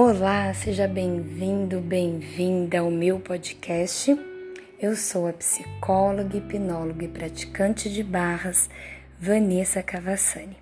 [0.00, 4.16] Olá, seja bem-vindo, bem-vinda ao meu podcast.
[4.80, 8.70] Eu sou a psicóloga, hipnóloga e praticante de barras
[9.20, 10.56] Vanessa Cavassani.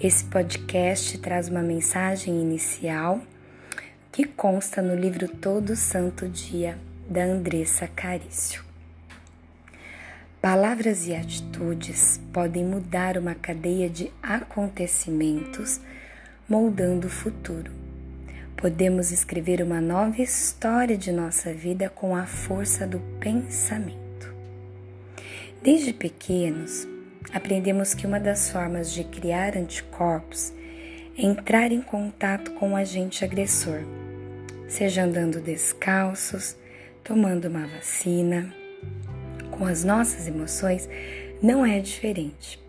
[0.00, 3.20] Esse podcast traz uma mensagem inicial
[4.10, 6.76] que consta no livro Todo Santo Dia
[7.08, 8.64] da Andressa Carício.
[10.42, 15.80] Palavras e atitudes podem mudar uma cadeia de acontecimentos,
[16.48, 17.89] moldando o futuro.
[18.60, 24.34] Podemos escrever uma nova história de nossa vida com a força do pensamento.
[25.62, 26.86] Desde pequenos,
[27.32, 30.52] aprendemos que uma das formas de criar anticorpos
[31.16, 33.80] é entrar em contato com o agente agressor,
[34.68, 36.54] seja andando descalços,
[37.02, 38.54] tomando uma vacina,
[39.52, 40.86] com as nossas emoções
[41.42, 42.60] não é diferente.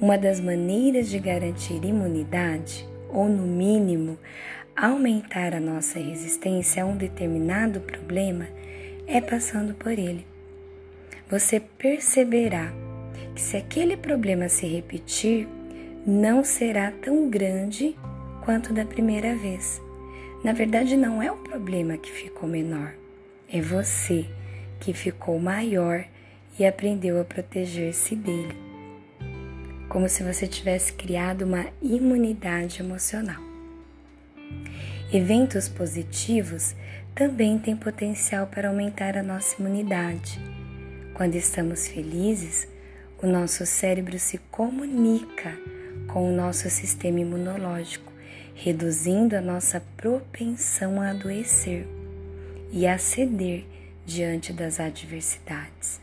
[0.00, 4.18] Uma das maneiras de garantir imunidade, ou no mínimo,
[4.74, 8.48] aumentar a nossa resistência a um determinado problema,
[9.06, 10.26] é passando por ele.
[11.28, 12.72] Você perceberá
[13.34, 15.48] que se aquele problema se repetir,
[16.06, 17.96] não será tão grande
[18.44, 19.80] quanto da primeira vez.
[20.42, 22.92] Na verdade, não é o problema que ficou menor,
[23.50, 24.26] é você
[24.80, 26.04] que ficou maior
[26.58, 28.54] e aprendeu a proteger-se dele,
[29.92, 33.42] como se você tivesse criado uma imunidade emocional.
[35.12, 36.74] Eventos positivos
[37.14, 40.40] também têm potencial para aumentar a nossa imunidade.
[41.12, 42.66] Quando estamos felizes,
[43.22, 45.54] o nosso cérebro se comunica
[46.10, 48.10] com o nosso sistema imunológico,
[48.54, 51.86] reduzindo a nossa propensão a adoecer
[52.72, 53.66] e a ceder
[54.06, 56.00] diante das adversidades.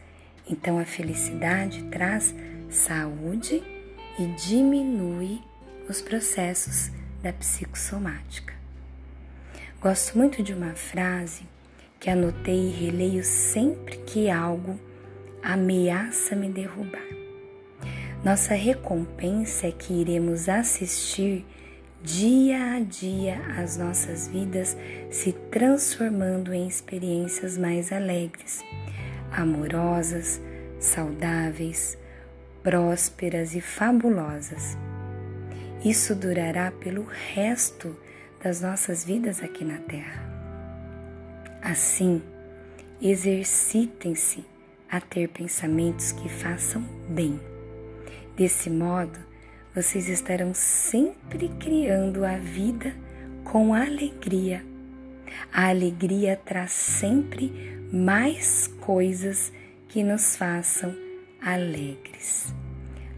[0.48, 2.36] Então a felicidade traz
[2.70, 3.79] saúde
[4.20, 5.42] e diminui
[5.90, 6.92] os processos
[7.24, 8.54] da psicossomática.
[9.82, 11.44] Gosto muito de uma frase
[12.00, 14.80] que anotei e releio sempre que algo
[15.42, 17.08] ameaça me derrubar.
[18.24, 21.46] Nossa recompensa é que iremos assistir
[22.04, 24.78] dia a dia as nossas vidas
[25.10, 28.62] se transformando em experiências mais alegres
[29.32, 30.42] amorosas,
[30.80, 31.98] saudáveis,
[32.64, 34.78] prósperas e fabulosas.
[35.84, 37.96] Isso durará pelo resto
[38.44, 40.28] das nossas vidas aqui na Terra.
[41.62, 42.22] Assim,
[43.02, 44.46] exercitem-se
[44.90, 47.40] a ter pensamentos que façam bem.
[48.36, 49.20] Desse modo,
[49.74, 52.94] vocês estarão sempre criando a vida
[53.44, 54.66] com alegria.
[55.54, 57.52] A alegria traz sempre
[57.92, 59.52] mais coisas
[59.88, 61.09] que nos façam
[61.42, 62.54] alegres.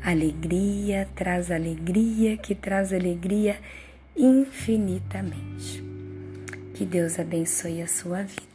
[0.04, 3.60] Alegria traz alegria, que traz alegria
[4.16, 5.84] infinitamente.
[6.74, 8.51] Que Deus abençoe a sua vida.